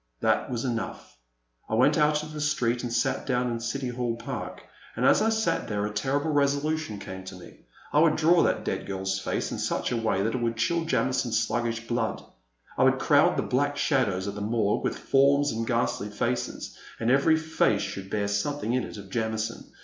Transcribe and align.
That 0.21 0.49
was 0.49 0.65
enough. 0.65 1.15
I 1.69 1.75
went 1.75 1.95
out 1.95 2.23
into 2.23 2.33
the 2.33 2.41
street 2.41 2.81
and 2.81 2.91
sat 2.91 3.27
down 3.27 3.51
in 3.51 3.59
City 3.59 3.89
Hall 3.89 4.15
Park. 4.15 4.63
And, 4.95 5.05
as 5.05 5.21
I 5.21 5.29
sat 5.29 5.67
there, 5.67 5.85
a 5.85 5.93
terrible 5.93 6.31
resolution 6.31 6.97
came 6.97 7.23
to 7.25 7.35
me; 7.35 7.67
I 7.93 7.99
would 7.99 8.15
draw 8.15 8.41
that 8.41 8.65
dead 8.65 8.87
girrs 8.87 9.19
face 9.19 9.51
in 9.51 9.59
such 9.59 9.91
a 9.91 9.97
way 9.97 10.23
that 10.23 10.33
it 10.33 10.41
would 10.41 10.57
chill 10.57 10.85
Jamison^s 10.85 11.33
sluggish 11.33 11.87
blood, 11.87 12.23
I 12.79 12.83
would 12.83 12.97
crowd 12.97 13.37
the 13.37 13.43
black 13.43 13.77
shadows 13.77 14.25
of 14.25 14.33
the 14.33 14.41
Morgue 14.41 14.83
with 14.83 14.97
forms 14.97 15.51
and 15.51 15.67
ghastly 15.67 16.09
faces, 16.09 16.75
and 16.99 17.11
every 17.11 17.37
face 17.37 17.81
should 17.83 18.09
bear 18.09 18.27
something 18.27 18.73
in 18.73 18.83
it 18.83 18.97
of 18.97 19.11
Jamison. 19.11 19.65